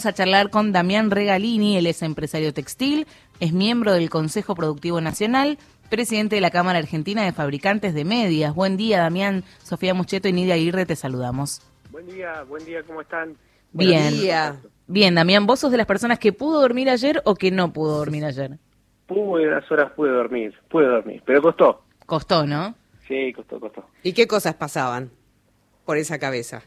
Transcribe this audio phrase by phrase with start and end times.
[0.00, 3.06] vamos a charlar con Damián Regalini, él es empresario textil,
[3.38, 5.58] es miembro del Consejo Productivo Nacional,
[5.90, 8.54] presidente de la Cámara Argentina de Fabricantes de Medias.
[8.54, 11.60] Buen día, Damián, Sofía Mucheto y Nidia Aguirre, te saludamos.
[11.90, 13.36] Buen día, buen día, ¿cómo están?
[13.72, 14.14] Bien.
[14.86, 17.98] Bien, Damián, ¿vos sos de las personas que pudo dormir ayer o que no pudo
[17.98, 18.52] dormir ayer?
[19.06, 21.84] Pude, las horas pude dormir, pude dormir, pero costó.
[22.06, 22.74] Costó, ¿no?
[23.06, 23.84] Sí, costó, costó.
[24.02, 25.10] ¿Y qué cosas pasaban
[25.84, 26.62] por esa cabeza?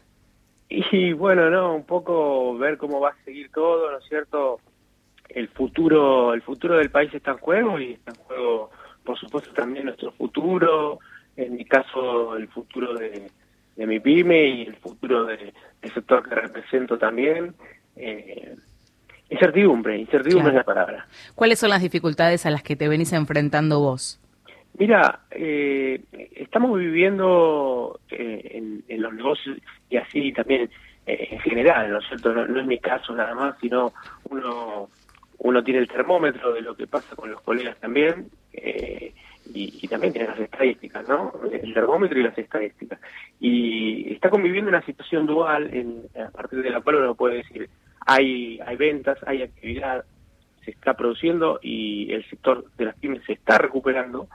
[0.92, 4.60] Y bueno, no, un poco ver cómo va a seguir todo, ¿no es cierto?
[5.28, 8.70] El futuro, el futuro del país está en juego y está en juego,
[9.04, 10.98] por supuesto, también nuestro futuro.
[11.36, 13.30] En mi caso, el futuro de,
[13.76, 15.52] mi pyme y el futuro del
[15.82, 17.54] sector que represento también.
[17.96, 18.56] Eh,
[19.30, 21.06] incertidumbre, incertidumbre es la palabra.
[21.34, 24.20] ¿Cuáles son las dificultades a las que te venís enfrentando vos?
[24.76, 26.02] Mira, eh,
[26.34, 30.68] estamos viviendo eh, en, los negocios y así también
[31.06, 32.32] eh, en general, ¿no es cierto?
[32.32, 33.92] No, es mi caso nada más, sino
[34.30, 34.88] uno
[35.38, 38.30] uno tiene el termómetro de lo que pasa con los colegas también
[39.52, 41.32] y, también tiene las estadísticas, ¿no?
[41.52, 42.98] El termómetro y las estadísticas.
[43.40, 47.68] Y está conviviendo una situación dual en, a partir de la cual uno puede decir,
[48.06, 50.04] hay, hay ventas, hay actividad,
[50.64, 54.28] se está produciendo y el sector de las pymes se está recuperando,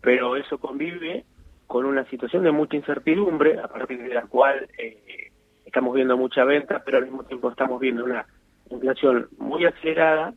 [0.00, 1.24] pero eso convive
[1.66, 5.30] con una situación de mucha incertidumbre, a partir de la cual eh,
[5.64, 8.26] estamos viendo mucha venta, pero al mismo tiempo estamos viendo una
[8.70, 10.34] inflación muy acelerada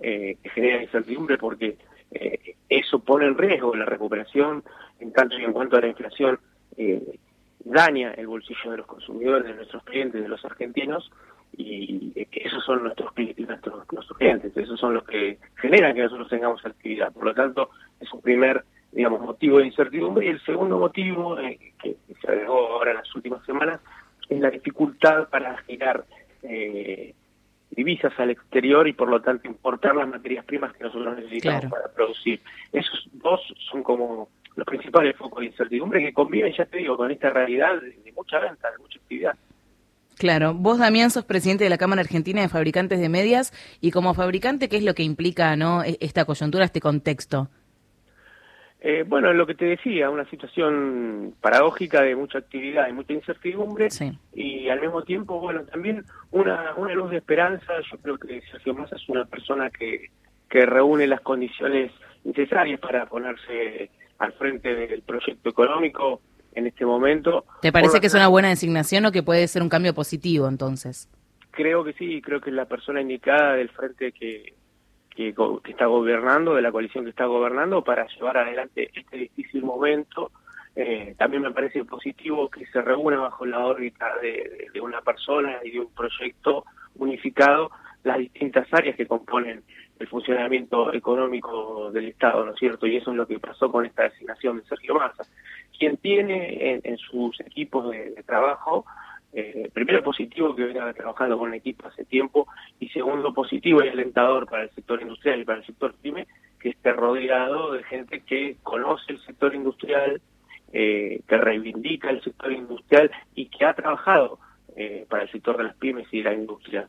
[0.00, 1.76] eh, que genera incertidumbre porque
[2.12, 4.64] eh, eso pone en riesgo la recuperación
[4.98, 6.38] en tanto y en cuanto a la inflación
[7.64, 11.10] daña el bolsillo de los consumidores, de nuestros clientes, de los argentinos,
[11.54, 16.64] y esos son nuestros, nuestros, nuestros clientes, esos son los que generan que nosotros tengamos
[16.64, 17.12] actividad.
[17.12, 17.68] Por lo tanto,
[18.00, 20.26] es un primer digamos, motivo de incertidumbre.
[20.26, 23.80] Y el segundo motivo, eh, que se agregó ahora en las últimas semanas,
[24.28, 26.04] es la dificultad para girar
[26.42, 27.14] eh,
[27.70, 31.88] divisas al exterior y por lo tanto importar las materias primas que nosotros necesitamos para
[31.88, 32.40] producir.
[32.72, 37.10] Esos dos son como los principales focos de incertidumbre que conviven, ya te digo, con
[37.10, 39.34] esta realidad de, mucha venta, de mucha actividad.
[40.18, 44.12] Claro, vos Damián sos presidente de la Cámara Argentina de Fabricantes de Medias y como
[44.12, 47.48] fabricante, ¿qué es lo que implica no e-, esta coyuntura, este contexto?
[48.84, 53.88] Eh, bueno, lo que te decía, una situación paradójica de mucha actividad y mucha incertidumbre
[54.34, 57.74] y al mismo tiempo, bueno, también una, una luz de esperanza.
[57.92, 60.10] Yo creo que Sergio Massa es una persona que,
[60.50, 61.92] que reúne las condiciones
[62.24, 63.88] necesarias para ponerse
[64.18, 66.20] al frente del proyecto económico
[66.52, 67.44] en este momento.
[67.60, 71.08] ¿Te parece que es una buena designación o que puede ser un cambio positivo entonces?
[71.52, 74.54] Creo que sí, creo que es la persona indicada del frente que,
[75.14, 75.34] que,
[75.68, 80.30] está gobernando, de la coalición que está gobernando, para llevar adelante este difícil momento.
[80.74, 85.70] Eh, también me parece positivo que se reúna bajo la órbita de, una persona y
[85.70, 86.64] de un proyecto
[86.96, 87.70] unificado
[88.04, 89.62] las distintas áreas que componen
[89.98, 92.86] el funcionamiento económico del Estado, ¿no es cierto?
[92.86, 95.24] Y eso es lo que pasó con esta designación de Sergio Massa,
[95.78, 98.84] quien tiene en, sus equipos de trabajo
[99.34, 102.46] eh, primero positivo que venga trabajando con el equipo hace tiempo
[102.78, 106.26] y segundo positivo y alentador para el sector industrial y para el sector pyme
[106.60, 110.20] que esté rodeado de gente que conoce el sector industrial,
[110.74, 114.38] eh, que reivindica el sector industrial y que ha trabajado
[114.76, 116.86] eh, para el sector de las pymes y la industria.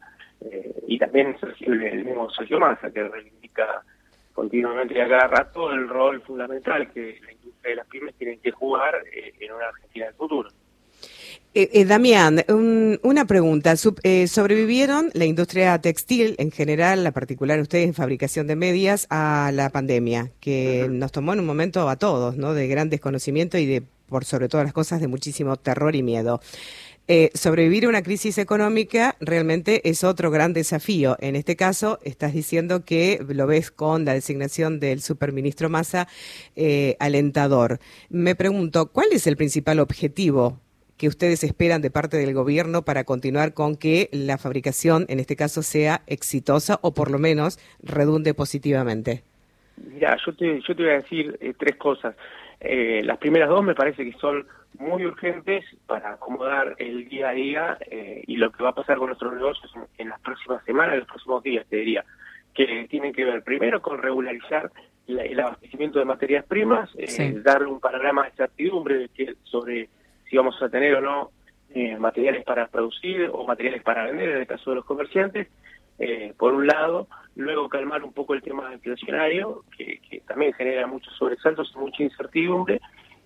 [0.87, 3.81] y también el mismo Sergio Massa que reivindica
[4.33, 8.39] continuamente y a cada rato el rol fundamental que la industria de las pymes tienen
[8.41, 10.49] que jugar en una Argentina del futuro.
[11.55, 12.43] Eh, eh, Damián,
[13.03, 13.75] una pregunta.
[14.01, 19.51] Eh, ¿Sobrevivieron la industria textil en general, la particular ustedes en fabricación de medias, a
[19.53, 22.55] la pandemia, que nos tomó en un momento a todos, ¿no?
[22.55, 26.41] De gran desconocimiento y de, por sobre todas las cosas, de muchísimo terror y miedo.
[27.35, 31.17] sobrevivir a una crisis económica realmente es otro gran desafío.
[31.19, 36.07] En este caso, estás diciendo que lo ves con la designación del superministro Massa
[36.97, 37.79] alentador.
[38.09, 40.62] Me pregunto, ¿cuál es el principal objetivo
[40.97, 45.35] que ustedes esperan de parte del gobierno para continuar con que la fabricación, en este
[45.35, 49.23] caso, sea exitosa o por lo menos redunde positivamente?
[49.77, 52.15] Mira, yo te, yo te voy a decir eh, tres cosas.
[52.59, 54.45] Eh, las primeras dos me parece que son
[54.79, 58.97] muy urgentes para acomodar el día a día eh, y lo que va a pasar
[58.97, 62.05] con nuestros negocios en, las próximas semanas, en los próximos días, te diría,
[62.53, 64.71] que tienen que ver primero con regularizar
[65.05, 66.89] el abastecimiento de materias primas,
[67.43, 69.09] darle un panorama de certidumbre
[69.43, 69.89] sobre
[70.33, 71.29] si vamos a tener o no
[71.75, 75.47] eh, materiales para producir o materiales para vender, en el caso de los comerciantes,
[75.99, 81.13] eh, por un lado, luego calmar un poco el tema inflacionario, que, también genera muchos
[81.17, 82.81] sobresaltos y mucha incertidumbre,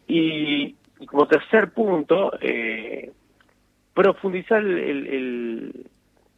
[0.05, 0.75] y,
[1.05, 3.13] como tercer punto, eh,
[3.93, 5.85] profundizar el,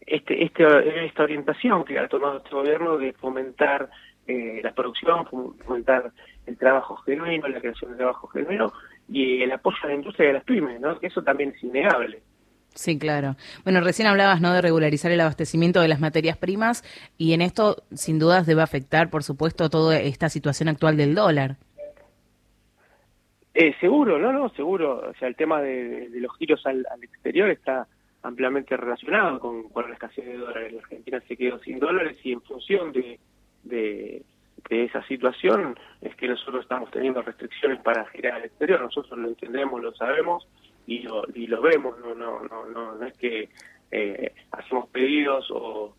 [0.06, 3.90] este, este, esta orientación que ha tomado este gobierno de fomentar
[4.28, 6.12] la producción, fomentar
[6.46, 8.72] el trabajo genuino, la creación de trabajo genuino
[9.12, 10.98] y el apoyo a la industria de las pymes, ¿no?
[11.02, 12.22] eso también es innegable.
[12.76, 13.36] Sí, claro.
[13.64, 14.54] Bueno, recién hablabas ¿no?
[14.54, 16.84] de regularizar el abastecimiento de las materias primas
[17.18, 21.58] y en esto sin dudas debe afectar, por supuesto, toda esta situación actual del dólar.
[23.54, 25.10] Eh, seguro, no, no, seguro.
[25.10, 27.88] O sea, el tema de, los giros al, exterior está
[28.22, 30.74] ampliamente relacionado con, la escasez de dólares.
[30.74, 33.20] La Argentina se quedó sin dólares y en función de,
[33.64, 34.24] de,
[34.70, 38.82] esa situación es que nosotros estamos teniendo restricciones para girar al exterior.
[38.82, 40.48] Nosotros lo entendemos, lo sabemos
[40.86, 41.98] y lo, y lo vemos.
[42.00, 43.50] No, no, no, no, no es que
[43.92, 45.94] eh, hacemos pedidos o,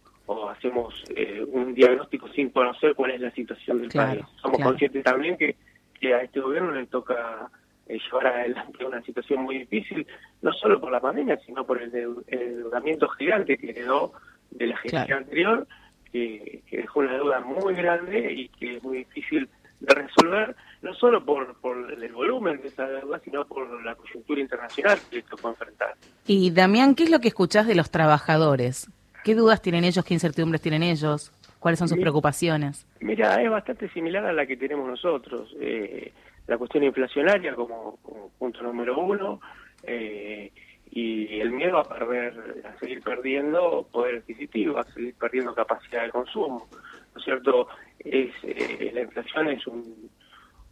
[0.49, 4.25] hacemos eh, un diagnóstico sin conocer cuál es la situación del país.
[4.41, 5.57] Somos conscientes también que
[6.01, 7.51] que a este gobierno le toca
[7.87, 10.07] eh, llevar adelante una situación muy difícil,
[10.41, 11.93] no solo por la pandemia, sino por el,
[12.27, 14.13] endeudamiento gigante que heredó
[14.51, 15.67] de la gestión anterior,
[16.13, 19.49] que, dejó una deuda muy grande y que es muy difícil
[19.81, 24.41] de resolver, no solo por, por el volumen de esa deuda, sino por la coyuntura
[24.41, 25.95] internacional que le tocó enfrentar.
[26.27, 28.91] Y Damián, ¿qué es lo que escuchás de los trabajadores?
[29.25, 30.05] ¿Qué dudas tienen ellos?
[30.05, 31.33] ¿Qué incertidumbres tienen ellos?
[31.59, 32.87] ¿Cuáles son sus preocupaciones?
[33.01, 35.55] Mira, es bastante similar a la que tenemos nosotros.
[35.61, 36.13] Eh,
[36.47, 37.99] la cuestión inflacionaria como,
[38.39, 39.41] punto número uno
[39.83, 40.51] eh,
[40.93, 46.11] y el miedo a perder, a seguir perdiendo poder adquisitivo, a seguir perdiendo capacidad de
[46.11, 46.69] consumo.
[47.15, 47.69] ¿No es cierto?
[47.99, 50.11] Es, eh, la inflación es un,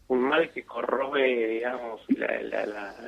[0.09, 2.01] mal que corrobe, digamos,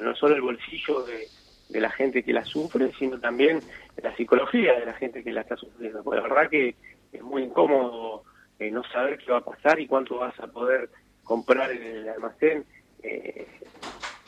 [0.03, 3.61] no solo el bolsillo de, la gente que la sufre, sino también
[4.03, 6.03] la psicología de la gente que la está sufriendo.
[6.03, 6.75] Pues la verdad que
[7.13, 8.25] es muy incómodo
[8.59, 10.91] eh, no saber qué va a pasar y cuánto vas a poder
[11.25, 12.65] comprar en el almacén
[13.03, 13.47] eh,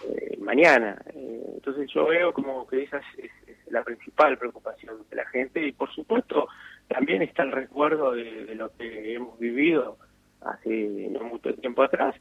[0.08, 1.00] eh, mañana.
[1.14, 3.30] entonces yo veo como que esa es,
[3.70, 6.48] la principal preocupación de la gente y por supuesto
[6.88, 9.96] también está el recuerdo de, lo que hemos vivido
[10.42, 12.14] hace no mucho tiempo atrás,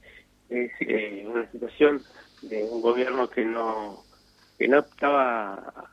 [0.50, 0.72] es
[1.26, 2.02] una situación
[2.44, 4.04] de un gobierno que no
[4.58, 5.90] que no estaba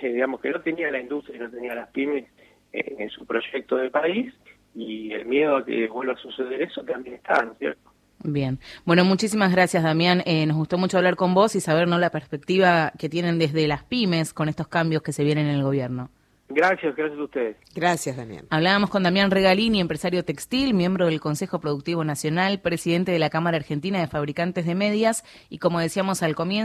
[0.00, 2.26] digamos que no tenía la industria, no tenía las pymes
[2.72, 4.32] en su proyecto de país
[4.74, 7.93] y el miedo a que vuelva a suceder eso también está, ¿no es cierto?
[8.24, 8.58] Bien.
[8.86, 10.22] Bueno, muchísimas gracias, Damián.
[10.24, 11.98] Eh, nos gustó mucho hablar con vos y saber ¿no?
[11.98, 15.62] la perspectiva que tienen desde las pymes con estos cambios que se vienen en el
[15.62, 16.10] gobierno.
[16.48, 17.56] Gracias, gracias a ustedes.
[17.74, 18.46] Gracias, Damián.
[18.50, 23.56] Hablábamos con Damián Regalini, empresario textil, miembro del Consejo Productivo Nacional, presidente de la Cámara
[23.56, 26.62] Argentina de Fabricantes de Medias y como decíamos al comienzo,